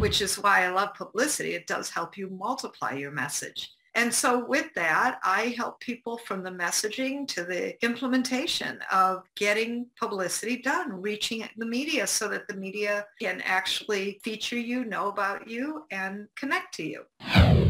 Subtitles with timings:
[0.00, 0.08] Mm-hmm.
[0.08, 1.52] which is why I love publicity.
[1.54, 3.70] It does help you multiply your message.
[3.94, 9.86] And so with that, I help people from the messaging to the implementation of getting
[9.98, 15.48] publicity done, reaching the media so that the media can actually feature you, know about
[15.48, 17.69] you, and connect to you.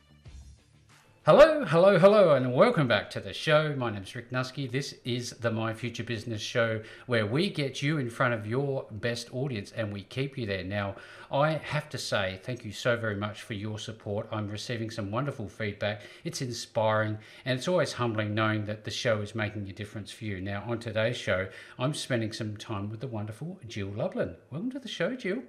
[1.23, 3.75] Hello, hello, hello, and welcome back to the show.
[3.75, 4.71] My name's Rick Nuske.
[4.71, 8.87] This is the My Future Business Show where we get you in front of your
[8.89, 10.63] best audience and we keep you there.
[10.63, 10.95] Now,
[11.31, 14.29] I have to say thank you so very much for your support.
[14.31, 16.01] I'm receiving some wonderful feedback.
[16.23, 20.25] It's inspiring and it's always humbling knowing that the show is making a difference for
[20.25, 20.41] you.
[20.41, 24.37] Now, on today's show, I'm spending some time with the wonderful Jill Lublin.
[24.49, 25.43] Welcome to the show, Jill.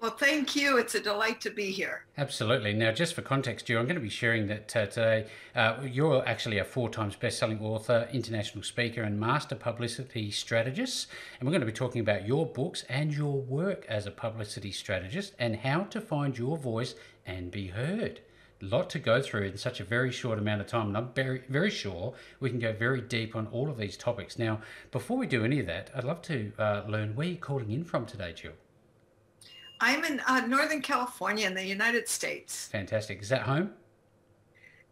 [0.00, 0.78] Well, thank you.
[0.78, 2.06] It's a delight to be here.
[2.16, 2.72] Absolutely.
[2.72, 6.26] Now, just for context, you, I'm going to be sharing that uh, today uh, you're
[6.26, 11.08] actually a four times best-selling author, international speaker, and master publicity strategist.
[11.38, 14.72] And we're going to be talking about your books and your work as a publicity
[14.72, 16.94] strategist and how to find your voice
[17.26, 18.20] and be heard.
[18.62, 21.12] A lot to go through in such a very short amount of time, and I'm
[21.12, 24.38] very, very sure we can go very deep on all of these topics.
[24.38, 27.70] Now, before we do any of that, I'd love to uh, learn where you're calling
[27.70, 28.52] in from today, Jill.
[29.80, 32.68] I'm in uh, Northern California in the United States.
[32.68, 33.22] Fantastic.
[33.22, 33.72] Is that home?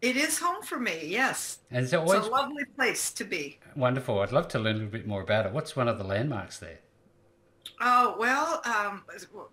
[0.01, 1.59] It is home for me, yes.
[1.71, 2.19] And it's, always...
[2.19, 3.59] it's a lovely place to be.
[3.75, 4.19] Wonderful.
[4.19, 5.51] I'd love to learn a little bit more about it.
[5.51, 6.79] What's one of the landmarks there?
[7.81, 9.03] Oh well, um,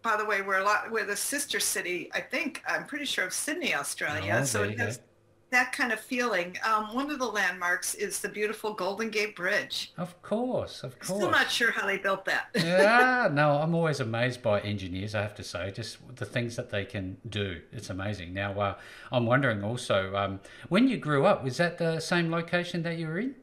[0.02, 2.10] by the way, we're a lot, we're the sister city.
[2.12, 4.38] I think I'm pretty sure of Sydney, Australia.
[4.40, 5.00] Oh, so it has
[5.50, 6.56] that kind of feeling.
[6.64, 9.92] Um, one of the landmarks is the beautiful Golden Gate Bridge.
[9.96, 11.20] Of course, of course.
[11.20, 12.48] Still not sure how they built that.
[12.54, 15.14] yeah, no, I'm always amazed by engineers.
[15.14, 17.60] I have to say, just the things that they can do.
[17.72, 18.34] It's amazing.
[18.34, 18.74] Now, uh,
[19.12, 23.06] I'm wondering also, um, when you grew up, was that the same location that you
[23.06, 23.36] were in?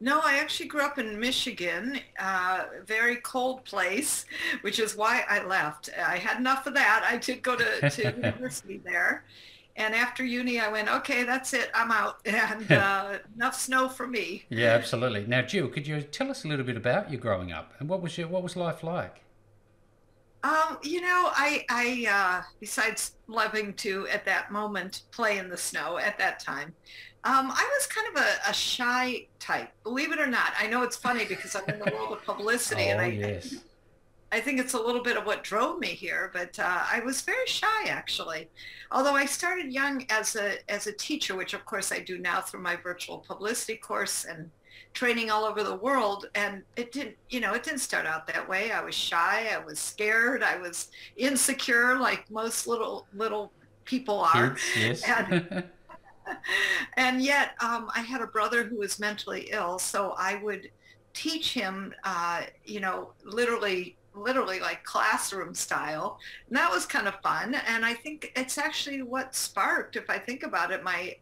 [0.00, 4.26] No, I actually grew up in Michigan, uh, very cold place,
[4.62, 5.90] which is why I left.
[5.96, 7.06] I had enough of that.
[7.08, 9.22] I did go to, to university there
[9.76, 14.06] and after uni, I went, okay, that's it, I'm out, and uh, enough snow for
[14.06, 14.44] me.
[14.48, 15.26] Yeah, absolutely.
[15.26, 18.02] Now, Jill, could you tell us a little bit about you growing up, and what
[18.02, 19.22] was your what was life like?
[20.44, 25.56] Um, you know, I, I uh, besides loving to at that moment play in the
[25.56, 26.74] snow at that time,
[27.24, 29.70] um, I was kind of a, a, shy type.
[29.84, 32.82] Believe it or not, I know it's funny because I'm in the world of publicity,
[32.86, 33.54] oh, and I, yes.
[33.54, 33.58] I
[34.40, 37.46] think it's a little bit of what drove me here, but uh, I was very
[37.46, 38.48] shy actually.
[38.90, 42.40] Although I started young as a as a teacher, which of course I do now
[42.40, 44.50] through my virtual publicity course and
[44.94, 46.26] training all over the world.
[46.34, 48.72] And it didn't, you know, it didn't start out that way.
[48.72, 49.48] I was shy.
[49.52, 50.42] I was scared.
[50.42, 53.52] I was insecure, like most little little
[53.84, 54.56] people are.
[54.76, 55.02] Yes.
[55.08, 55.64] And,
[56.96, 60.70] and yet, um, I had a brother who was mentally ill, so I would
[61.14, 66.18] teach him, uh, you know, literally literally like classroom style.
[66.48, 67.54] And that was kind of fun.
[67.54, 71.16] And I think it's actually what sparked, if I think about it, my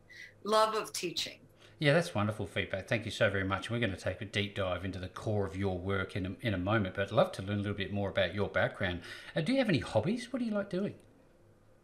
[0.45, 1.39] love of teaching.
[1.79, 2.89] Yeah, that's wonderful feedback.
[2.89, 3.71] Thank you so very much.
[3.71, 6.47] We're going to take a deep dive into the core of your work in a,
[6.47, 9.01] in a moment, but I'd love to learn a little bit more about your background.
[9.35, 10.31] Uh, do you have any hobbies?
[10.31, 10.95] What do you like doing?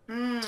[0.08, 0.46] Mm,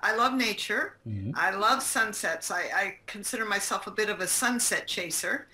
[0.00, 0.96] I love nature.
[1.08, 1.30] Mm-hmm.
[1.34, 2.50] I love sunsets.
[2.50, 5.46] I, I consider myself a bit of a sunset chaser.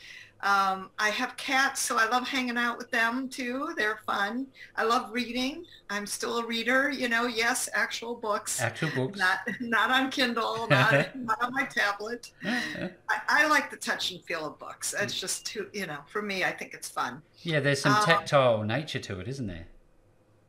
[0.44, 3.70] Um, I have cats, so I love hanging out with them too.
[3.78, 4.46] They're fun.
[4.76, 5.64] I love reading.
[5.88, 7.26] I'm still a reader, you know.
[7.26, 8.60] Yes, actual books.
[8.60, 9.18] Actual books.
[9.18, 12.30] Not not on Kindle, not, not on my tablet.
[12.44, 12.90] I,
[13.26, 14.94] I, like the touch and feel of books.
[15.00, 17.22] It's just too, you know, for me, I think it's fun.
[17.42, 19.68] Yeah, there's some um, tactile nature to it, isn't there?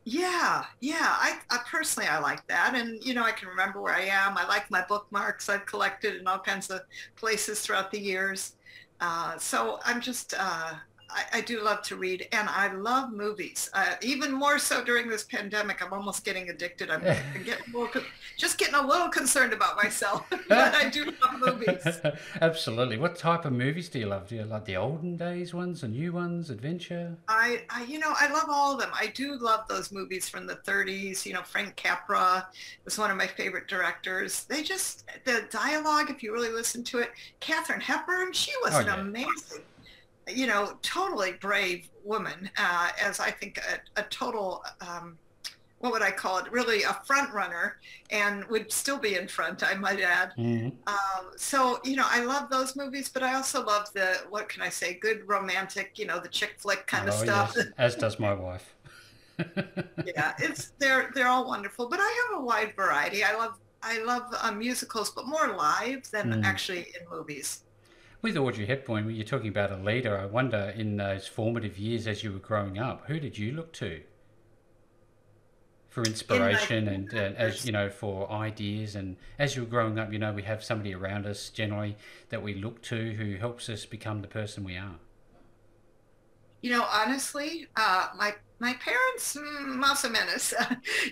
[0.04, 0.98] Yeah, yeah.
[1.00, 4.36] I, I, personally I like that, and you know I can remember where I am.
[4.36, 6.82] I like my bookmarks I've collected in all kinds of
[7.16, 8.55] places throughout the years.
[9.00, 10.74] Uh, so I'm just, uh,
[11.10, 13.70] I, I, do love to read and I love movies.
[13.72, 16.90] Uh, even more so during this pandemic, I'm almost getting addicted.
[16.90, 17.02] I'm
[17.44, 18.02] getting little,
[18.36, 22.00] just getting a little concerned about myself, but I do love movies.
[22.40, 22.98] Absolutely.
[22.98, 24.28] What type of movies do you love?
[24.28, 27.16] Do you like the olden days ones, the new ones, adventure?
[27.28, 28.90] I, I, you know, I love all of them.
[28.92, 31.24] I do love those movies from the 30s.
[31.24, 32.48] You know, Frank Capra
[32.84, 34.44] was one of my favorite directors.
[34.44, 37.10] They just, the dialogue, if you really listen to it,
[37.40, 39.00] Katharine Hepburn, she was oh, an yeah.
[39.00, 39.62] amazing
[40.28, 45.18] you know, totally brave woman, uh, as I think a, a total um,
[45.78, 46.50] what would I call it?
[46.50, 47.76] Really a front runner,
[48.10, 49.62] and would still be in front.
[49.62, 50.32] I might add.
[50.38, 50.68] Mm-hmm.
[50.86, 54.62] Um, so you know, I love those movies, but I also love the what can
[54.62, 54.94] I say?
[54.94, 57.52] Good romantic, you know, the chick flick kind oh, of stuff.
[57.56, 57.66] Yes.
[57.78, 58.74] As does my wife.
[60.06, 63.22] yeah, it's they're they're all wonderful, but I have a wide variety.
[63.22, 66.44] I love I love uh, musicals, but more live than mm.
[66.44, 67.62] actually in movies.
[68.26, 72.08] With Audrey Hepburn, when you're talking about a leader, I wonder in those formative years
[72.08, 74.00] as you were growing up, who did you look to?
[75.88, 80.12] for inspiration and uh, as you know for ideas and as you were growing up
[80.12, 81.96] you know we have somebody around us generally
[82.28, 84.96] that we look to who helps us become the person we are
[86.60, 90.52] you know honestly uh, my my parents más o menos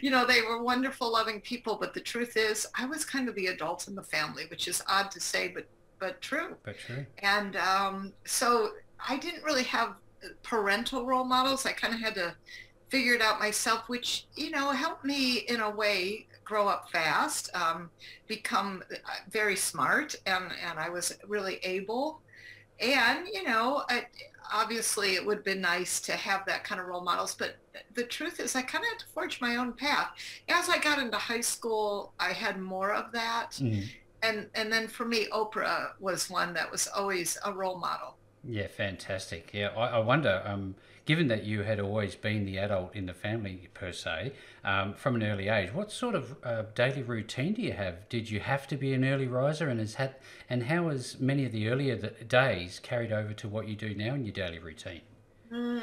[0.03, 3.35] you know they were wonderful loving people but the truth is i was kind of
[3.37, 5.67] the adult in the family which is odd to say but
[6.05, 8.71] but true but true and um, so
[9.09, 9.95] i didn't really have
[10.43, 12.35] parental role models i kind of had to
[12.95, 17.51] figure it out myself, which, you know, helped me in a way grow up fast,
[17.57, 17.91] um,
[18.29, 18.97] become uh,
[19.31, 22.21] very smart, and, and I was really able.
[22.79, 24.07] And, you know, I,
[24.53, 27.57] obviously it would have been nice to have that kind of role models, but
[27.95, 30.11] the truth is I kind of had to forge my own path.
[30.49, 33.53] As I got into high school, I had more of that.
[33.59, 33.89] Mm.
[34.25, 38.17] And, and then for me, Oprah was one that was always a role model.
[38.43, 39.51] Yeah, fantastic.
[39.53, 43.13] Yeah, I, I wonder, um, given that you had always been the adult in the
[43.13, 44.33] family per se,
[44.65, 48.09] um, from an early age, what sort of uh, daily routine do you have?
[48.09, 50.17] Did you have to be an early riser, and has had,
[50.49, 54.15] and how has many of the earlier days carried over to what you do now
[54.15, 55.03] in your daily routine?
[55.55, 55.83] Mm.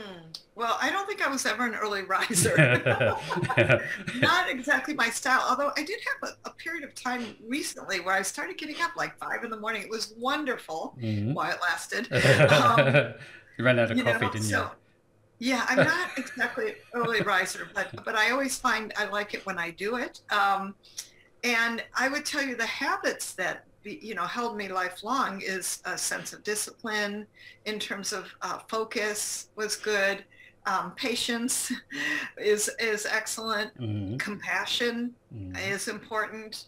[0.55, 2.57] Well, I don't think I was ever an early riser.
[4.19, 8.13] Not exactly my style, although I did have a, a, period of time recently where
[8.13, 9.81] I started getting up like five in the morning.
[9.81, 11.33] It was wonderful mm-hmm.
[11.33, 12.09] while it lasted.
[12.51, 13.13] Um,
[13.57, 14.61] you ran out of coffee, know, didn't so,
[15.39, 15.49] you?
[15.51, 19.45] Yeah, I'm not exactly an early riser, but but I always find I like it
[19.45, 20.21] when I do it.
[20.29, 20.75] Um,
[21.43, 25.97] and I would tell you the habits that you know held me lifelong is a
[25.97, 27.25] sense of discipline
[27.65, 30.23] in terms of uh, focus was good
[30.65, 31.71] um, patience
[32.37, 34.17] is is excellent mm-hmm.
[34.17, 35.55] compassion mm-hmm.
[35.55, 36.65] is important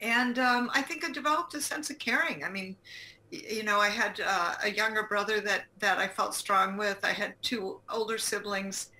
[0.00, 2.76] and um, i think i developed a sense of caring i mean
[3.48, 6.98] you know, I had uh, a younger brother that that I felt strong with.
[7.02, 8.90] I had two older siblings,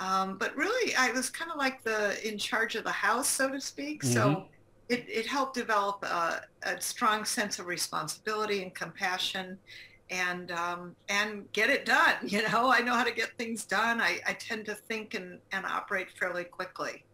[0.00, 3.50] um, but really, I was kind of like the in charge of the house, so
[3.50, 4.02] to speak.
[4.02, 4.12] Mm-hmm.
[4.12, 4.46] So
[4.88, 9.58] it, it helped develop a, a, strong sense of responsibility and compassion,
[10.10, 12.14] and um, and get it done.
[12.22, 14.00] You know, I know how to get things done.
[14.00, 17.04] I, I tend to think and, and operate fairly quickly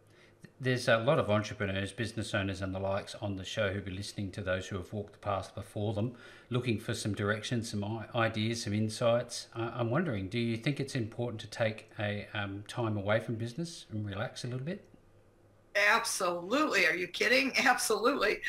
[0.61, 3.93] there's a lot of entrepreneurs, business owners, and the likes on the show who'll be
[3.93, 6.15] listening to those who have walked the path before them,
[6.51, 9.47] looking for some direction, some ideas, some insights.
[9.55, 13.87] I'm wondering, do you think it's important to take a um, time away from business
[13.91, 14.85] and relax a little bit?
[15.77, 16.87] Absolutely.
[16.87, 17.53] Are you kidding?
[17.65, 18.41] Absolutely.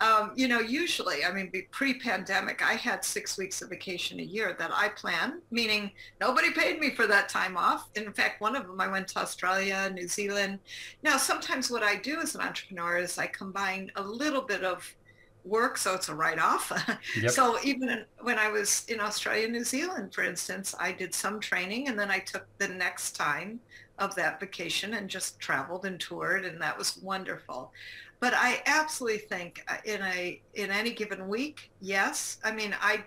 [0.00, 4.56] Um, you know, usually, I mean, pre-pandemic, I had six weeks of vacation a year
[4.58, 5.90] that I planned, meaning
[6.20, 7.88] nobody paid me for that time off.
[7.94, 10.58] In fact, one of them, I went to Australia, New Zealand.
[11.02, 14.94] Now, sometimes what I do as an entrepreneur is I combine a little bit of
[15.44, 16.72] work, so it's a write-off.
[17.20, 17.30] Yep.
[17.30, 21.88] so even when I was in Australia, New Zealand, for instance, I did some training
[21.88, 23.60] and then I took the next time
[23.98, 27.72] of that vacation and just traveled and toured and that was wonderful.
[28.20, 32.38] But i absolutely think uh, in a in any given week yes.
[32.44, 33.04] I mean i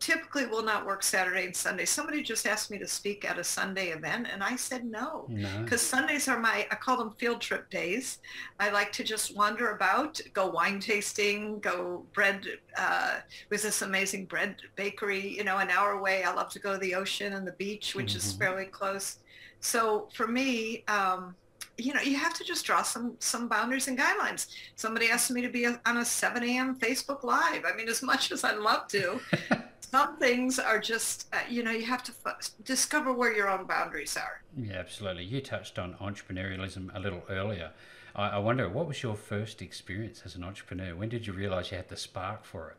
[0.00, 1.84] typically will not work saturday and sunday.
[1.84, 5.26] Somebody just asked me to speak at a sunday event and i said no.
[5.28, 5.98] Because no.
[5.98, 8.18] sundays are my i call them field trip days.
[8.58, 13.20] I like to just wander about go wine tasting go bread uh,
[13.50, 16.22] was this amazing bread bakery you know an hour away.
[16.22, 18.18] I love to go to the ocean and the beach which mm-hmm.
[18.18, 19.18] is fairly close
[19.60, 21.34] so for me, um,
[21.78, 24.48] you know, you have to just draw some some boundaries and guidelines.
[24.76, 26.76] Somebody asked me to be on a 7 a.m.
[26.78, 27.64] Facebook Live.
[27.64, 29.20] I mean, as much as I'd love to,
[29.80, 33.66] some things are just, uh, you know, you have to f- discover where your own
[33.66, 34.42] boundaries are.
[34.56, 35.24] Yeah, absolutely.
[35.24, 37.70] You touched on entrepreneurialism a little earlier.
[38.14, 40.94] I, I wonder, what was your first experience as an entrepreneur?
[40.94, 42.76] When did you realize you had the spark for it?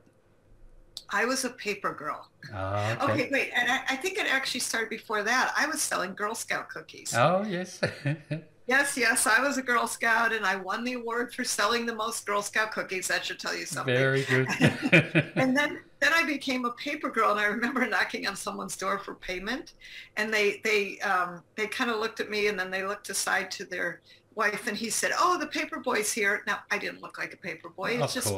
[1.11, 2.27] I was a paper girl.
[2.53, 3.13] Oh, okay.
[3.13, 3.29] okay.
[3.31, 5.53] wait, and I, I, think it actually started before that.
[5.57, 7.13] I was selling Girl Scout cookies.
[7.15, 7.81] Oh, yes.
[8.67, 11.93] yes, yes, I was a Girl Scout, and I won the award for selling the
[11.93, 13.09] most Girl Scout cookies.
[13.09, 13.93] That should tell you something.
[13.93, 14.47] Very good.
[15.35, 18.97] and then, then I became a paper girl, and I remember knocking on someone's door
[18.97, 19.73] for payment,
[20.15, 23.51] and they they um, they kind of looked at me, and then they looked aside
[23.51, 23.99] to their
[24.35, 27.37] wife, and he said, "Oh, the paper boy's here." Now I didn't look like a
[27.37, 27.99] paper boy.
[28.01, 28.33] It's of just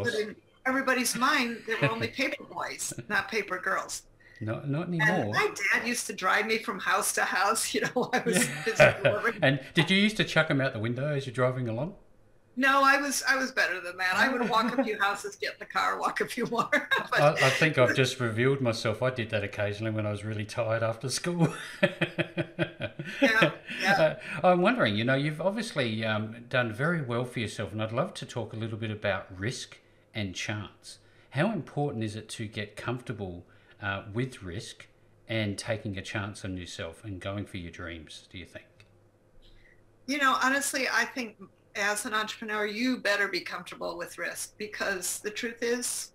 [0.66, 4.04] everybody's mind, there were only paper boys, not paper girls.
[4.42, 5.08] No, not anymore.
[5.10, 7.74] And my dad used to drive me from house to house.
[7.74, 9.32] You know, I was yeah.
[9.42, 11.96] And did you used to chuck them out the window as you're driving along?
[12.56, 14.16] No, I was I was better than that.
[14.16, 16.70] I would walk a few houses, get in the car, walk a few more.
[17.10, 19.02] but, I, I, think I've just revealed myself.
[19.02, 21.52] I did that occasionally when I was really tired after school.
[21.82, 23.52] yeah,
[23.82, 24.18] yeah.
[24.44, 27.92] Uh, I'm wondering, you know, you've obviously um, done very well for yourself, and I'd
[27.92, 29.80] love to talk a little bit about risk
[30.14, 31.00] and chance.
[31.32, 33.46] How important is it to get comfortable
[33.82, 34.88] uh, with risk
[35.28, 38.28] and taking a chance on yourself and going for your dreams?
[38.32, 38.66] Do you think?
[40.06, 41.38] You know, honestly, I think
[41.76, 46.13] as an entrepreneur, you better be comfortable with risk because the truth is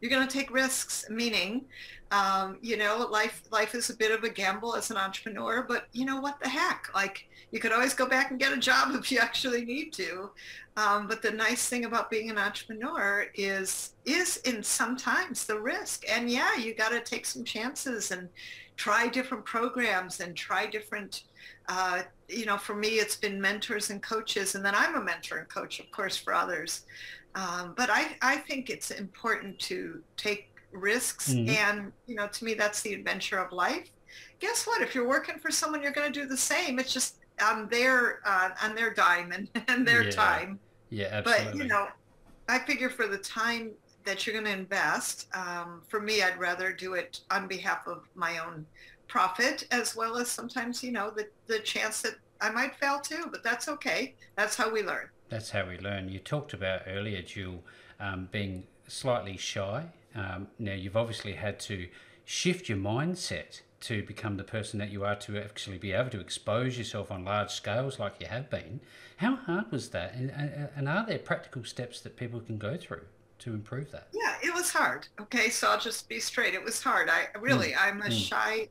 [0.00, 1.64] you're going to take risks, meaning,
[2.10, 5.86] um, you know, life, life is a bit of a gamble as an entrepreneur, but
[5.92, 6.88] you know, what the heck?
[6.94, 10.30] Like you could always go back and get a job if you actually need to.
[10.76, 16.04] Um, but the nice thing about being an entrepreneur is, is in sometimes the risk.
[16.10, 18.28] And yeah, you got to take some chances and
[18.76, 21.24] try different programs and try different
[21.68, 25.38] uh, you know, for me, it's been mentors and coaches, and then I'm a mentor
[25.38, 26.84] and coach, of course, for others.
[27.34, 31.50] Um, but I, I think it's important to take risks, mm-hmm.
[31.50, 33.88] and you know, to me, that's the adventure of life.
[34.40, 34.82] Guess what?
[34.82, 36.78] If you're working for someone, you're going to do the same.
[36.78, 40.10] It's just on their uh, on their dime and, and their yeah.
[40.10, 40.58] time.
[40.90, 41.44] Yeah, absolutely.
[41.44, 41.88] But you know,
[42.48, 43.72] I figure for the time
[44.04, 48.02] that you're going to invest, um, for me, I'd rather do it on behalf of
[48.14, 48.66] my own
[49.08, 53.26] profit as well as sometimes, you know, the, the chance that I might fail too,
[53.30, 54.14] but that's okay.
[54.36, 55.08] That's how we learn.
[55.30, 56.08] That's how we learn.
[56.08, 57.62] You talked about earlier, Jill,
[57.98, 59.86] um, being slightly shy.
[60.14, 61.88] Um, now, you've obviously had to
[62.24, 66.20] shift your mindset to become the person that you are to actually be able to
[66.20, 68.80] expose yourself on large scales like you have been.
[69.16, 70.14] How hard was that?
[70.14, 70.30] And,
[70.76, 73.04] and are there practical steps that people can go through
[73.38, 74.08] to improve that?
[74.12, 75.08] Yeah, it was hard.
[75.20, 76.52] Okay, so I'll just be straight.
[76.54, 77.08] It was hard.
[77.08, 77.76] I really, mm.
[77.80, 78.28] I'm a mm.
[78.28, 78.68] shy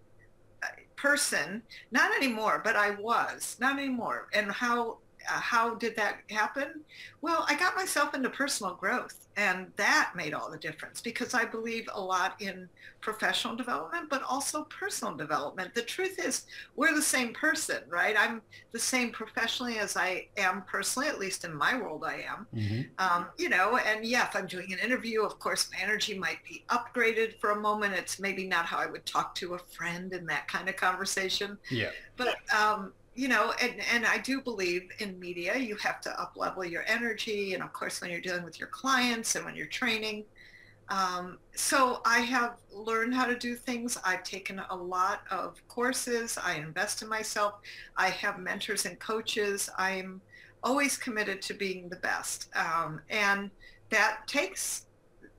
[1.00, 1.62] person
[1.92, 4.98] not anymore but i was not anymore and how
[5.30, 6.82] uh, how did that happen?
[7.22, 11.46] Well, I got myself into personal growth, and that made all the difference because I
[11.46, 12.70] believe a lot in
[13.02, 15.74] professional development, but also personal development.
[15.74, 16.46] The truth is,
[16.76, 18.16] we're the same person, right?
[18.18, 22.48] I'm the same professionally as I am personally, at least in my world, I am.
[22.54, 22.82] Mm-hmm.
[22.98, 26.40] Um, you know, and yeah, if I'm doing an interview, of course, my energy might
[26.48, 27.94] be upgraded for a moment.
[27.94, 31.58] It's maybe not how I would talk to a friend in that kind of conversation.
[31.70, 31.92] Yeah.
[32.18, 36.38] But um, you know, and, and I do believe in media, you have to up
[36.38, 37.54] level your energy.
[37.54, 40.24] And of course, when you're dealing with your clients and when you're training.
[40.88, 43.98] Um, so I have learned how to do things.
[44.06, 46.38] I've taken a lot of courses.
[46.42, 47.56] I invest in myself.
[47.98, 49.70] I have mentors and coaches.
[49.78, 50.22] I'm
[50.64, 52.48] always committed to being the best.
[52.56, 53.52] Um, and
[53.90, 54.86] that takes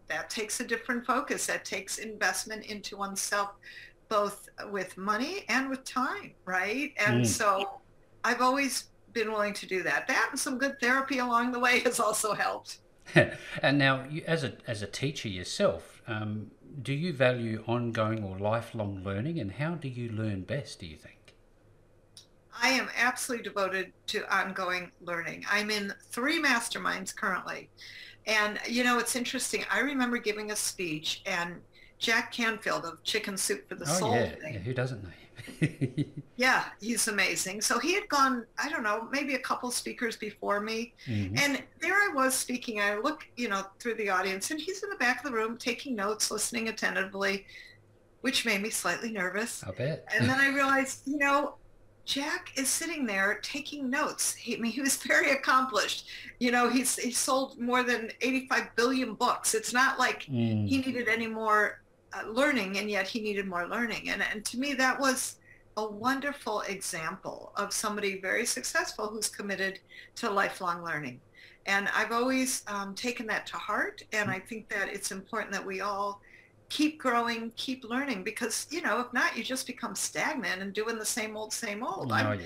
[0.08, 1.46] that takes a different focus.
[1.46, 3.52] That takes investment into oneself
[4.10, 6.92] both with money and with time, right?
[6.98, 7.26] And mm.
[7.26, 7.80] so
[8.22, 10.06] I've always been willing to do that.
[10.08, 12.80] That and some good therapy along the way has also helped.
[13.14, 16.50] and now, you, as a as a teacher yourself, um,
[16.82, 20.80] do you value ongoing or lifelong learning, and how do you learn best?
[20.80, 21.16] Do you think?
[22.62, 25.46] I am absolutely devoted to ongoing learning.
[25.50, 27.70] I'm in three masterminds currently.
[28.26, 29.64] And, you know, it's interesting.
[29.70, 31.56] I remember giving a speech, and
[32.00, 34.14] Jack Canfield of Chicken Soup for the oh, Soul.
[34.14, 34.34] Yeah.
[34.42, 35.10] yeah, who doesn't know?
[35.10, 36.06] him?
[36.36, 37.60] yeah, he's amazing.
[37.60, 40.94] So he had gone, I don't know, maybe a couple speakers before me.
[41.06, 41.36] Mm-hmm.
[41.38, 42.80] And there I was speaking.
[42.80, 45.56] I look, you know, through the audience and he's in the back of the room
[45.58, 47.46] taking notes, listening attentively,
[48.22, 49.62] which made me slightly nervous.
[49.62, 50.06] I bet.
[50.14, 51.54] and then I realized, you know,
[52.06, 54.34] Jack is sitting there taking notes.
[54.34, 56.08] He, I mean, he was very accomplished.
[56.38, 59.54] You know, he's he sold more than 85 billion books.
[59.54, 60.66] It's not like mm.
[60.66, 61.79] he needed any more
[62.12, 64.10] uh, learning and yet he needed more learning.
[64.10, 65.36] And, and to me that was
[65.76, 69.78] a wonderful example of somebody very successful who's committed
[70.16, 71.20] to lifelong learning.
[71.66, 75.64] And i've always um, taken that to heart and i think that it's important that
[75.64, 76.20] we all
[76.70, 80.98] keep growing keep learning because you know if not you just become stagnant and doing
[80.98, 82.10] the same old same old.
[82.12, 82.38] Oh, yeah.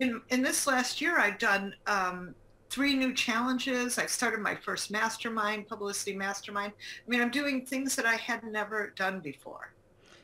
[0.00, 2.34] in, in this last year i've done um,
[2.72, 3.98] three new challenges.
[3.98, 6.72] I've started my first mastermind, publicity mastermind.
[7.06, 9.74] I mean, I'm doing things that I had never done before.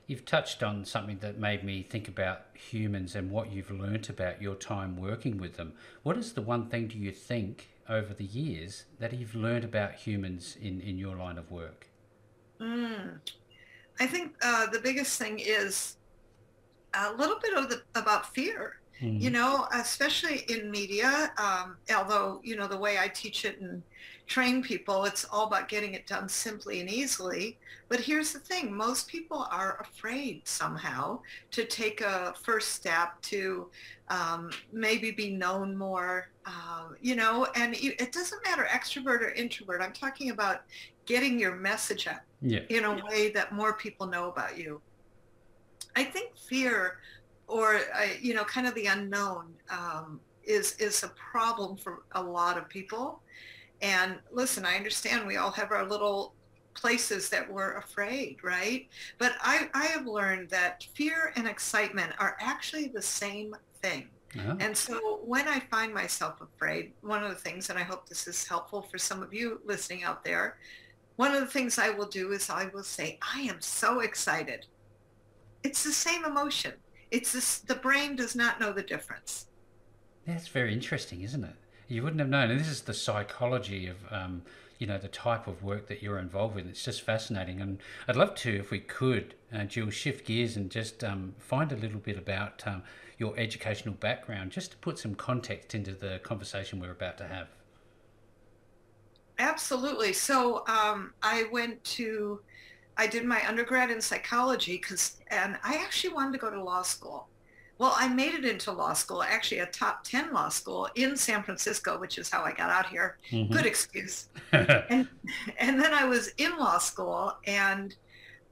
[0.07, 4.40] You've touched on something that made me think about humans and what you've learnt about
[4.40, 5.75] your time working with them.
[6.02, 9.93] What is the one thing do you think over the years that you've learned about
[9.93, 11.88] humans in, in your line of work?
[12.59, 13.19] Mm.
[14.00, 15.99] I think uh, the biggest thing is
[16.95, 19.21] a little bit of the, about fear Mm.
[19.21, 23.83] You know, especially in media, um, although, you know, the way I teach it and
[24.26, 27.59] train people, it's all about getting it done simply and easily.
[27.88, 31.21] But here's the thing, most people are afraid somehow
[31.52, 33.69] to take a first step to
[34.09, 39.81] um, maybe be known more, uh, you know, and it doesn't matter extrovert or introvert.
[39.81, 40.62] I'm talking about
[41.07, 42.61] getting your message out yeah.
[42.69, 44.81] in a way that more people know about you.
[45.97, 46.99] I think fear
[47.49, 52.23] or, uh, you know, kind of the unknown um, is, is a problem for a
[52.23, 53.21] lot of people.
[53.83, 56.35] And listen, I understand we all have our little
[56.75, 58.87] places that we're afraid, right?
[59.19, 64.09] But I, I have learned that fear and excitement are actually the same thing.
[64.61, 68.28] And so when I find myself afraid, one of the things, and I hope this
[68.28, 70.59] is helpful for some of you listening out there,
[71.17, 74.67] one of the things I will do is I will say, I am so excited.
[75.64, 76.75] It's the same emotion.
[77.10, 79.46] It's this, the brain does not know the difference.
[80.26, 81.54] That's very interesting, isn't it?
[81.88, 82.50] You wouldn't have known.
[82.50, 84.42] And this is the psychology of, um,
[84.78, 86.68] you know, the type of work that you're involved with.
[86.68, 87.60] It's just fascinating.
[87.60, 91.72] And I'd love to, if we could, uh, Jill, shift gears and just um, find
[91.72, 92.82] a little bit about um,
[93.16, 97.48] your educational background, just to put some context into the conversation we're about to have.
[99.38, 100.12] Absolutely.
[100.12, 102.40] So um, I went to,
[102.99, 106.83] I did my undergrad in psychology because, and I actually wanted to go to law
[106.83, 107.28] school.
[107.78, 111.45] Well, I made it into law school, actually a top 10 law school in San
[111.45, 113.19] Francisco, which is how I got out here.
[113.31, 113.52] Mm-hmm.
[113.52, 114.28] Good excuse.
[114.52, 115.07] and,
[115.59, 117.95] and then I was in law school and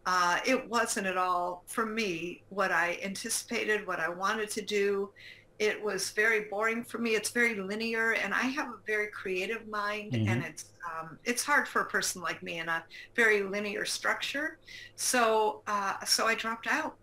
[0.07, 5.11] uh, it wasn't at all for me what I anticipated, what I wanted to do
[5.58, 7.10] it was very boring for me.
[7.10, 10.28] It's very linear, and I have a very creative mind, mm-hmm.
[10.28, 12.84] and it's um, it's hard for a person like me in a
[13.14, 14.58] very linear structure.
[14.96, 16.96] So uh, so I dropped out,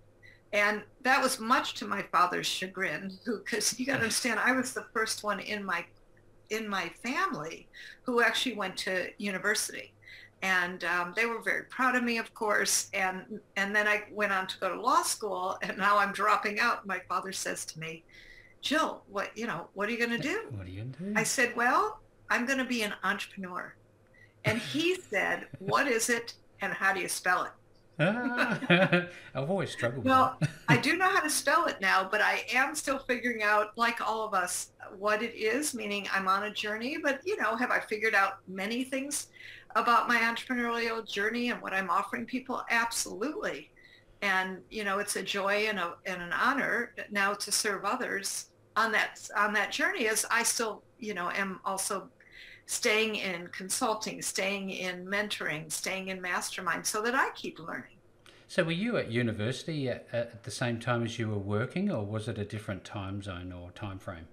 [0.51, 3.17] and that was much to my father's chagrin.
[3.25, 5.86] Who, because you got to understand, I was the first one in my
[6.50, 7.67] in my family
[8.03, 9.91] who actually went to university.
[10.43, 12.89] And um, they were very proud of me, of course.
[12.93, 16.60] And and then I went on to go to law school, and now I'm dropping
[16.60, 16.86] out.
[16.86, 18.03] My father says to me,
[18.63, 20.46] Jill, what, you know, what are you going to do?
[20.51, 21.13] What are you to do?
[21.17, 23.75] I said, well, I'm going to be an entrepreneur.
[24.46, 27.51] And he said, what is it and how do you spell it?
[28.00, 28.60] Ah,
[29.36, 30.10] I've always struggled with it.
[30.10, 30.39] well,
[30.70, 34.01] I do know how to spell it now, but I am still figuring out, like
[34.01, 36.98] all of us, what it is, meaning I'm on a journey.
[37.03, 39.27] But, you know, have I figured out many things
[39.75, 42.64] about my entrepreneurial journey and what I'm offering people?
[42.70, 43.70] Absolutely.
[44.22, 48.48] And, you know, it's a joy and, a, and an honor now to serve others
[48.75, 52.09] on that on that journey is I still you know am also
[52.66, 57.98] staying in consulting, staying in mentoring, staying in mastermind, so that I keep learning.
[58.48, 62.05] So were you at university at, at the same time as you were working, or
[62.05, 64.27] was it a different time zone or time frame?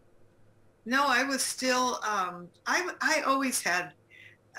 [0.84, 2.00] No, I was still.
[2.06, 3.92] Um, I I always had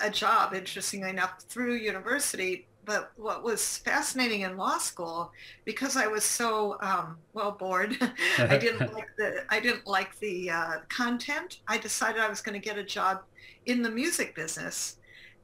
[0.00, 5.32] a job, interestingly enough, through university but what was fascinating in law school,
[5.64, 7.96] because I was so um, well bored,
[8.38, 11.60] I didn't like the I didn't like the uh, content.
[11.68, 13.22] I decided I was going to get a job
[13.66, 14.96] in the music business,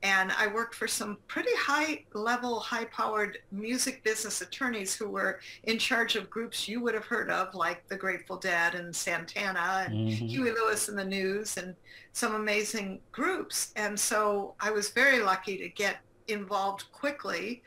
[0.03, 5.38] and I worked for some pretty high level, high powered music business attorneys who were
[5.64, 9.85] in charge of groups you would have heard of, like the Grateful Dead and Santana
[9.87, 10.27] and mm-hmm.
[10.27, 11.77] Huey Lewis and the News, and
[12.12, 13.72] some amazing groups.
[13.77, 15.98] And so I was very lucky to get
[16.29, 17.62] involved quickly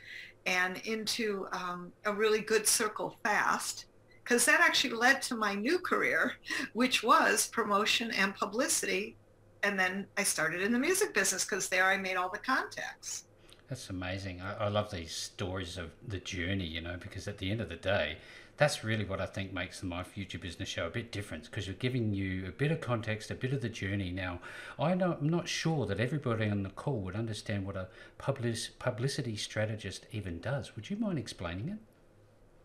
[0.46, 3.86] and into um, a really good circle fast
[4.22, 6.32] because that actually led to my new career,
[6.72, 9.16] which was promotion and publicity.
[9.62, 13.24] And then I started in the music business because there I made all the contacts.
[13.68, 14.40] That's amazing.
[14.40, 17.68] I, I, love these stories of the journey, you know, because at the end of
[17.68, 18.18] the day,
[18.56, 21.66] that's really what I think makes the My Future Business Show a bit different because
[21.66, 24.10] you're giving you a bit of context, a bit of the journey.
[24.10, 24.40] Now,
[24.78, 27.88] I know, I'm not sure that everybody on the call would understand what a
[28.18, 30.76] public, publicity strategist even does.
[30.76, 31.78] Would you mind explaining it?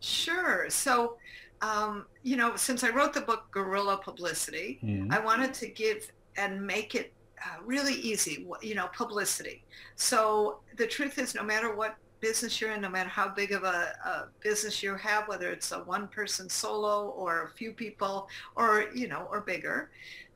[0.00, 0.68] Sure.
[0.68, 1.16] So,
[1.62, 5.12] um, you know, since I wrote the book Guerrilla Publicity, mm-hmm.
[5.12, 7.12] I wanted to give and make it
[7.44, 9.64] uh, really easy, you know, publicity.
[9.96, 13.64] So the truth is, no matter what business you're in, no matter how big of
[13.64, 18.28] a, a, business you have, whether it's a one person solo or a few people
[18.56, 19.90] or, you know, or bigger,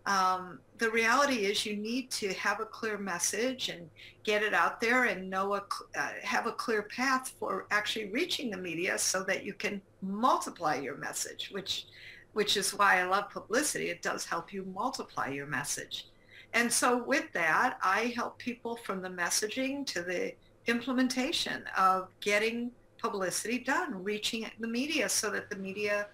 [0.07, 3.89] um, the reality is you need to have a clear message and
[4.25, 5.63] get it out there and know a,
[5.97, 10.75] uh, have a clear path for actually reaching the media so that you can multiply
[10.75, 11.87] your message, which,
[12.33, 13.91] which is why I love publicity.
[13.91, 16.09] It does help you multiply your message.
[16.55, 20.35] And so with that, I help people from the messaging to the
[20.67, 26.07] implementation of getting publicity done, reaching the media so that the media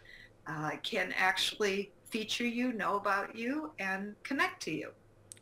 [0.46, 4.90] uh, can actually feature you, know about you, and connect to you.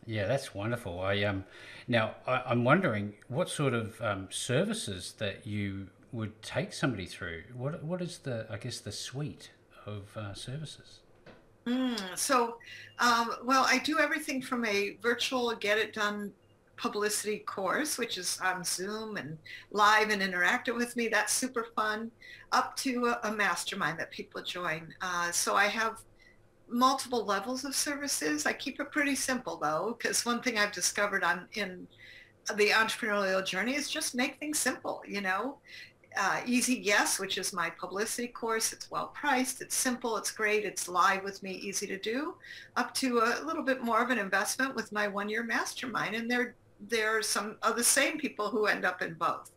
[0.06, 1.00] Yeah, that's wonderful.
[1.00, 1.44] I um,
[1.88, 7.42] now I, am wondering what sort of um, services that you would take somebody through.
[7.54, 9.50] What what is the I guess the suite
[9.84, 11.00] of uh, services?
[11.66, 12.58] Mm, so,
[13.00, 16.32] um, well, I do everything from a virtual get it done
[16.76, 19.38] publicity course, which is on Zoom and
[19.70, 21.08] live and interactive with me.
[21.08, 22.10] That's super fun,
[22.52, 24.94] up to a, a mastermind that people join.
[25.00, 26.00] Uh, so I have
[26.68, 28.44] multiple levels of services.
[28.44, 31.86] I keep it pretty simple though, because one thing I've discovered on in
[32.56, 35.02] the entrepreneurial journey is just make things simple.
[35.06, 35.58] You know,
[36.16, 38.72] uh, Easy Yes, which is my publicity course.
[38.72, 42.34] It's well priced, it's simple, it's great, it's live with me, easy to do,
[42.76, 46.14] up to a little bit more of an investment with my one-year mastermind.
[46.14, 49.50] And there, there are some of the same people who end up in both.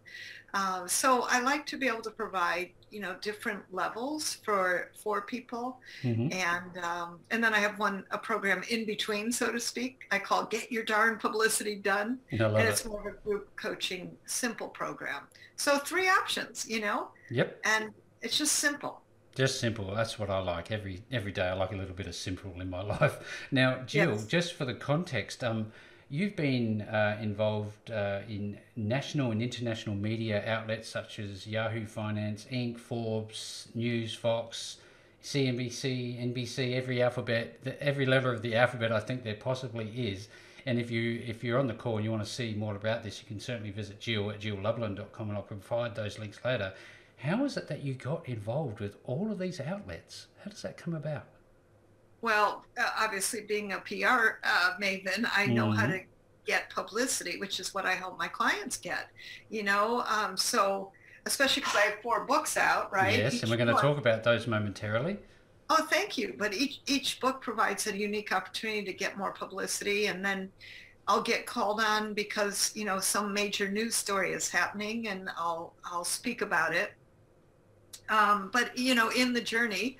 [0.54, 5.22] Uh, so I like to be able to provide, you know, different levels for for
[5.22, 6.34] people, mm-hmm.
[6.34, 10.08] and um, and then I have one a program in between, so to speak.
[10.12, 12.88] I call "Get Your Darn Publicity Done," and it's it.
[12.88, 15.28] more of a group coaching, simple program.
[15.56, 17.10] So three options, you know.
[17.30, 17.62] Yep.
[17.66, 19.02] And it's just simple.
[19.36, 19.94] Just simple.
[19.94, 20.72] That's what I like.
[20.72, 23.48] Every every day I like a little bit of simple in my life.
[23.52, 24.26] Now, Jill, yes.
[24.26, 25.72] just for the context, um,
[26.12, 32.48] You've been uh, involved uh, in national and international media outlets such as Yahoo Finance,
[32.52, 34.78] Inc., Forbes, News, Fox,
[35.24, 38.92] CNBC, NBC, every alphabet, every letter of the alphabet.
[38.92, 40.30] I think there possibly is.
[40.66, 43.04] And if you if you're on the call and you want to see more about
[43.04, 46.74] this, you can certainly visit Jill at jilllublin.com and I'll provide those links later.
[47.18, 50.26] How is it that you got involved with all of these outlets?
[50.44, 51.26] How does that come about?
[52.22, 55.80] Well, uh, obviously, being a PR uh, maven, I know mm-hmm.
[55.80, 56.02] how to
[56.46, 59.10] get publicity, which is what I help my clients get.
[59.50, 60.92] You know, um, so
[61.26, 63.18] especially because I have four books out, right?
[63.18, 65.18] Yes, each and we're going to talk about those momentarily.
[65.70, 66.36] Oh, thank you.
[66.38, 70.52] But each each book provides a unique opportunity to get more publicity, and then
[71.08, 75.74] I'll get called on because you know some major news story is happening, and I'll
[75.86, 76.94] I'll speak about it.
[78.10, 79.98] Um, but you know, in the journey,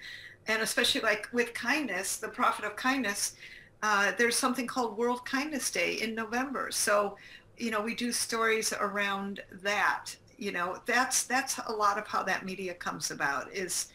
[0.50, 3.36] and especially like with kindness, the profit of kindness,
[3.84, 6.72] uh, there's something called World Kindness Day in November.
[6.72, 7.16] So,
[7.58, 10.16] you know, we do stories around that.
[10.38, 13.54] You know, that's that's a lot of how that media comes about.
[13.54, 13.90] Is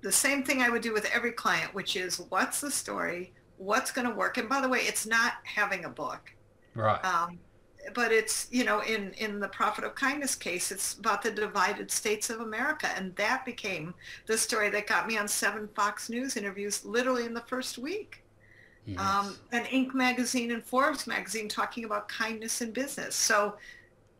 [0.00, 3.90] the same thing I would do with every client, which is what's the story, what's
[3.90, 4.38] going to work.
[4.38, 6.32] And by the way, it's not having a book.
[6.74, 7.04] Right.
[7.04, 7.40] Um,
[7.94, 11.90] but it's you know in in the profit of kindness case it's about the divided
[11.90, 13.94] states of america and that became
[14.26, 18.22] the story that got me on seven fox news interviews literally in the first week.
[18.86, 19.00] Yes.
[19.00, 19.92] um, an inc.
[19.92, 23.14] magazine and forbes magazine talking about kindness in business.
[23.14, 23.56] So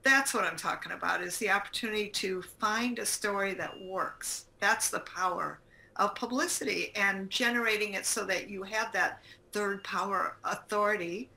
[0.02, 4.46] that's what i'm talking about is the opportunity to find a story that works.
[4.60, 5.58] That's the power
[5.96, 11.28] of publicity and generating it so that you have that third power authority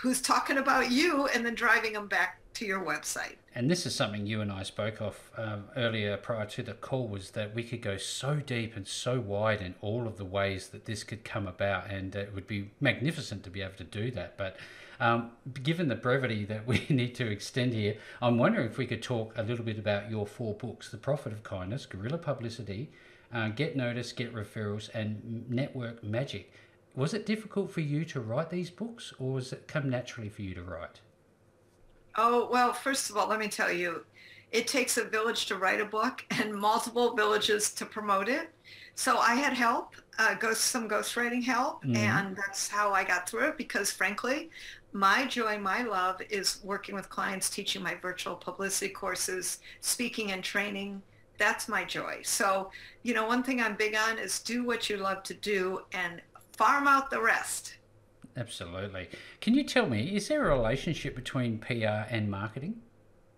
[0.00, 3.36] who's talking about you and then driving them back to your website.
[3.54, 7.06] And this is something you and I spoke of um, earlier prior to the call
[7.06, 10.68] was that we could go so deep and so wide in all of the ways
[10.68, 14.10] that this could come about, and it would be magnificent to be able to do
[14.12, 14.36] that.
[14.36, 14.56] But
[14.98, 19.02] um, given the brevity that we need to extend here, I'm wondering if we could
[19.02, 22.90] talk a little bit about your four books The Profit of Kindness, Guerrilla Publicity,
[23.32, 26.52] uh, Get Notice, Get Referrals, and Network Magic
[26.94, 30.42] was it difficult for you to write these books or was it come naturally for
[30.42, 31.00] you to write?
[32.16, 34.04] Oh, well, first of all, let me tell you,
[34.52, 38.50] it takes a village to write a book and multiple villages to promote it.
[38.94, 41.96] So I had help, uh, ghost, some ghostwriting help, mm-hmm.
[41.96, 44.50] and that's how I got through it because frankly,
[44.92, 50.44] my joy, my love is working with clients, teaching my virtual publicity courses, speaking and
[50.44, 51.02] training.
[51.36, 52.20] That's my joy.
[52.22, 52.70] So,
[53.02, 56.22] you know, one thing I'm big on is do what you love to do and
[56.56, 57.74] farm out the rest.
[58.36, 59.08] Absolutely.
[59.40, 62.76] Can you tell me, is there a relationship between PR and marketing?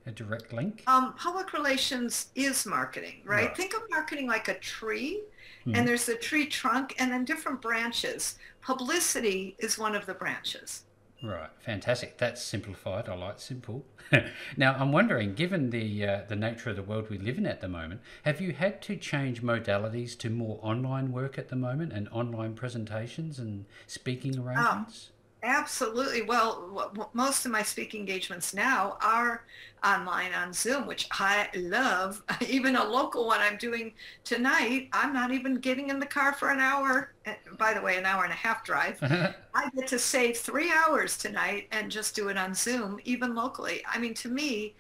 [0.07, 0.85] A direct link?
[0.87, 3.47] Um, public relations is marketing, right?
[3.47, 3.57] right?
[3.57, 5.23] Think of marketing like a tree,
[5.67, 5.77] mm.
[5.77, 8.39] and there's the tree trunk and then different branches.
[8.63, 10.85] Publicity is one of the branches.
[11.23, 12.19] Right, fantastic.
[12.19, 13.09] That's simplified.
[13.09, 13.87] I like simple.
[14.57, 17.63] now, I'm wondering, given the uh, the nature of the world we live in at
[17.63, 21.93] the moment, have you had to change modalities to more online work at the moment
[21.93, 25.11] and online presentations and speaking arrangements?
[25.43, 26.23] Absolutely.
[26.23, 29.45] Well, most of my speaking engagements now are
[29.85, 32.23] online on Zoom, which I love.
[32.49, 33.93] Even a local one I'm doing
[34.25, 37.13] tonight, I'm not even getting in the car for an hour.
[37.27, 38.99] Eh, by the way, an hour and a half drive.
[39.55, 43.83] I get to save three hours tonight and just do it on Zoom, even locally.
[43.89, 44.75] I mean, to me,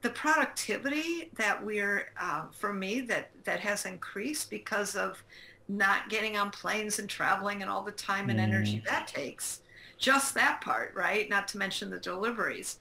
[0.00, 5.22] the productivity that we're, uh, for me, that, that has increased because of
[5.68, 9.60] not getting on planes and traveling and all the time and energy that takes.
[9.98, 11.28] Just that part, right?
[11.28, 12.78] Not to mention the deliveries.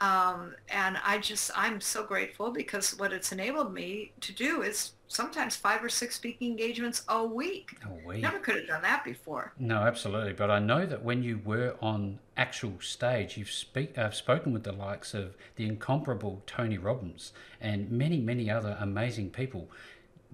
[0.00, 4.92] Um, and I just, I'm so grateful because what it's enabled me to do is
[5.08, 7.76] sometimes five or six speaking engagements a week.
[7.84, 8.22] A week.
[8.22, 9.52] Never could have done that before.
[9.58, 10.32] No, absolutely.
[10.32, 14.64] But I know that when you were on actual stage, you've speak, uh, spoken with
[14.64, 19.68] the likes of the incomparable Tony Robbins and many, many other amazing people.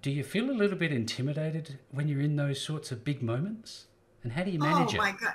[0.01, 3.87] Do you feel a little bit intimidated when you're in those sorts of big moments?
[4.23, 5.01] And how do you manage it?
[5.01, 5.35] Oh my God.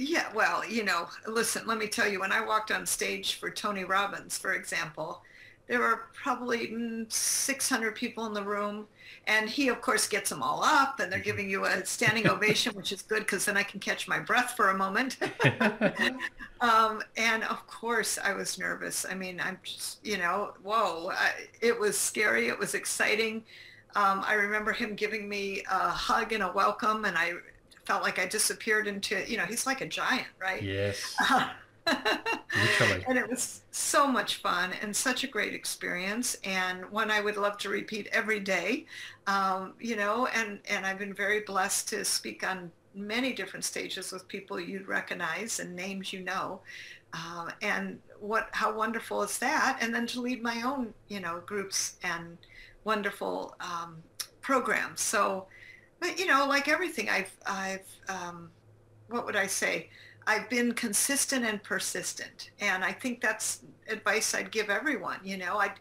[0.00, 3.50] Yeah, well, you know, listen, let me tell you, when I walked on stage for
[3.50, 5.22] Tony Robbins, for example,
[5.66, 8.86] there were probably mm, 600 people in the room.
[9.26, 12.76] And he, of course, gets them all up and they're giving you a standing ovation,
[12.76, 15.16] which is good because then I can catch my breath for a moment.
[16.60, 19.04] um, and of course, I was nervous.
[19.04, 22.46] I mean, I'm just, you know, whoa, I, it was scary.
[22.46, 23.42] It was exciting.
[23.96, 27.32] Um, I remember him giving me a hug and a welcome, and I
[27.88, 30.62] felt like I disappeared into, you know, he's like a giant, right?
[30.62, 31.16] Yes.
[33.08, 37.38] And it was so much fun and such a great experience and one I would
[37.38, 38.84] love to repeat every day.
[39.26, 44.12] Um, you know, and, and I've been very blessed to speak on many different stages
[44.12, 46.60] with people you'd recognize and names you know.
[47.14, 49.78] Uh, and what how wonderful is that?
[49.80, 52.36] And then to lead my own, you know, groups and
[52.84, 54.02] wonderful um,
[54.42, 55.00] programs.
[55.00, 55.46] So
[56.00, 58.50] but you know, like everything, I've, I've, um,
[59.08, 59.88] what would I say?
[60.26, 65.20] I've been consistent and persistent, and I think that's advice I'd give everyone.
[65.24, 65.72] You know, I,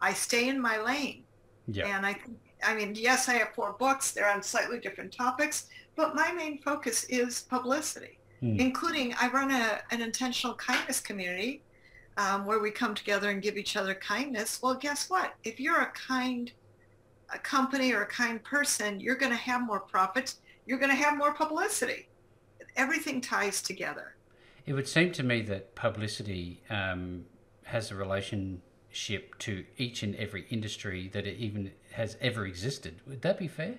[0.00, 1.22] I stay in my lane,
[1.68, 1.96] yeah.
[1.96, 2.16] and I,
[2.64, 4.10] I mean, yes, I have four books.
[4.10, 8.58] They're on slightly different topics, but my main focus is publicity, mm.
[8.58, 11.62] including I run a, an intentional kindness community
[12.16, 14.60] um, where we come together and give each other kindness.
[14.62, 15.34] Well, guess what?
[15.44, 16.52] If you're a kind
[17.32, 20.40] a company or a kind person, you're going to have more profits.
[20.66, 22.08] You're going to have more publicity.
[22.76, 24.14] Everything ties together.
[24.66, 27.24] It would seem to me that publicity um,
[27.64, 33.00] has a relationship to each and every industry that it even has ever existed.
[33.06, 33.78] Would that be fair?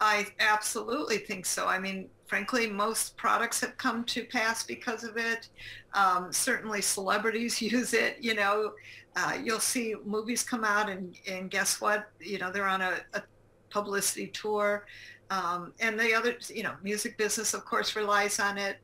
[0.00, 1.66] I absolutely think so.
[1.66, 5.48] I mean, frankly, most products have come to pass because of it.
[5.94, 8.18] Um, certainly celebrities use it.
[8.20, 8.72] You know,
[9.16, 12.10] uh, you'll see movies come out and, and guess what?
[12.20, 13.22] You know, they're on a, a
[13.70, 14.86] publicity tour.
[15.30, 18.78] Um, and the other, you know, music business, of course, relies on it.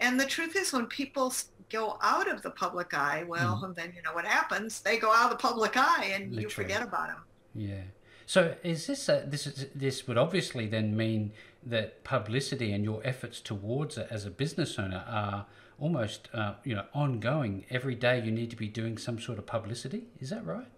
[0.00, 1.32] And the truth is when people
[1.70, 3.74] go out of the public eye, well, mm.
[3.74, 4.80] then you know what happens.
[4.80, 6.42] They go out of the public eye and Literally.
[6.42, 7.24] you forget about them.
[7.54, 7.82] Yeah.
[8.26, 11.32] So is this a, this is this would obviously then mean
[11.64, 15.46] that publicity and your efforts towards it as a business owner are
[15.78, 17.64] almost uh, you know ongoing.
[17.70, 20.04] Every day you need to be doing some sort of publicity.
[20.20, 20.68] Is that right?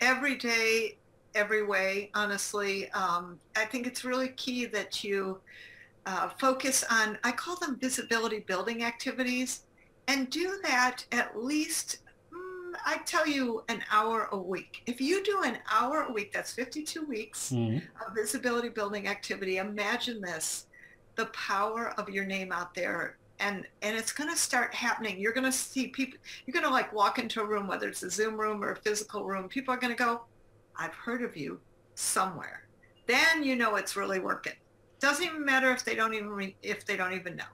[0.00, 0.98] Every day,
[1.34, 2.10] every way.
[2.14, 5.40] Honestly, um, I think it's really key that you
[6.06, 7.18] uh, focus on.
[7.24, 9.62] I call them visibility building activities,
[10.08, 11.98] and do that at least
[12.84, 14.82] I tell you an hour a week.
[14.86, 17.76] If you do an hour a week, that's 52 weeks mm-hmm.
[17.76, 19.58] of visibility building activity.
[19.58, 20.66] Imagine this,
[21.14, 23.16] the power of your name out there.
[23.38, 25.18] And, and it's going to start happening.
[25.18, 28.02] You're going to see people, you're going to like walk into a room, whether it's
[28.02, 29.48] a Zoom room or a physical room.
[29.48, 30.22] People are going to go,
[30.76, 31.60] I've heard of you
[31.94, 32.66] somewhere.
[33.06, 34.54] Then you know it's really working.
[35.00, 37.44] Doesn't even matter if they don't even, re- if they don't even know.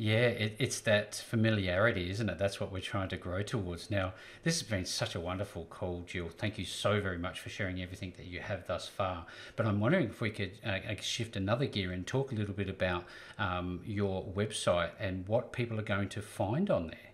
[0.00, 2.38] Yeah, it, it's that familiarity, isn't it?
[2.38, 3.90] That's what we're trying to grow towards.
[3.90, 6.30] Now, this has been such a wonderful call, Jill.
[6.30, 9.26] Thank you so very much for sharing everything that you have thus far.
[9.56, 12.54] But I'm wondering if we could uh, uh, shift another gear and talk a little
[12.54, 13.04] bit about
[13.38, 17.10] um, your website and what people are going to find on there.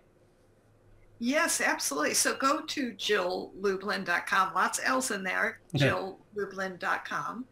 [1.19, 2.13] Yes, absolutely.
[2.13, 4.53] So go to jilllublin.com.
[4.53, 7.45] Lots L's in there, jilllublin.com.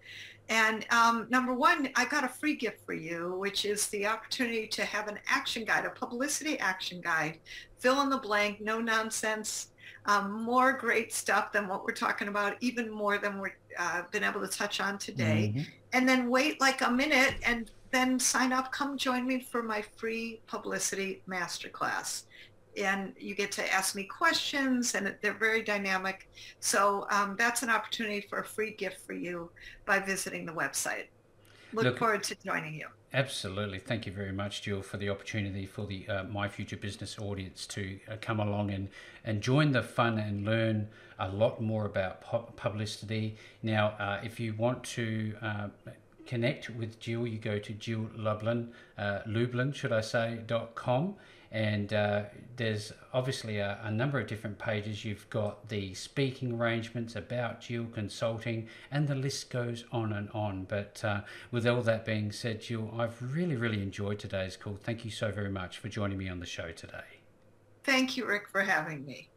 [0.49, 4.67] And um, number one, I got a free gift for you, which is the opportunity
[4.67, 7.39] to have an action guide, a publicity action guide.
[7.79, 9.69] Fill in the blank, no nonsense,
[10.05, 14.23] um, more great stuff than what we're talking about, even more than we've uh, been
[14.23, 15.53] able to touch on today.
[15.55, 15.69] Mm-hmm.
[15.93, 18.71] And then wait like a minute and then sign up.
[18.71, 22.23] Come join me for my free publicity masterclass
[22.78, 26.30] and you get to ask me questions and they're very dynamic.
[26.60, 29.52] So um, that's an opportunity for a free gift for you
[29.86, 31.08] by visiting the website.
[31.74, 32.88] Look, Look forward to joining you.
[33.14, 33.80] Absolutely.
[33.80, 37.66] Thank you very much, Jill, for the opportunity for the uh, My Future Business audience
[37.68, 38.90] to uh, come along and,
[39.24, 42.22] and join the fun and learn a lot more about
[42.58, 43.38] publicity.
[43.64, 45.68] Now, uh, if you want to uh,
[46.26, 51.16] connect with Jill, you go to Jill Lublin, uh, Lublin, should I say, dot com.
[51.51, 52.23] And uh,
[52.58, 55.05] there's obviously a, a, number of different pages.
[55.05, 60.65] You've got the speaking arrangements about Jill Consulting, and the list goes on and on.
[60.65, 64.77] But uh, with all that being said, Jill, I've really, really enjoyed today's call.
[64.81, 67.21] Thank you so very much for joining me on the show today.
[67.84, 69.29] Thank you, Rick, for having me.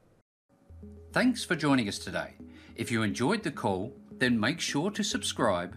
[1.12, 2.34] Thanks for joining us today.
[2.76, 5.76] If you enjoyed the call, then make sure to subscribe,